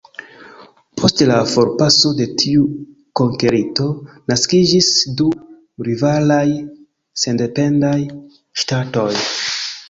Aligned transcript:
Post 0.99 1.19
la 1.31 1.35
forpaso 1.49 2.13
de 2.19 2.25
tiu 2.43 2.63
konkerinto, 3.21 3.85
naskiĝis 4.33 4.89
du 5.21 5.29
rivalaj 5.89 6.43
sendependaj 7.27 7.95
ŝtatoj. 8.65 9.09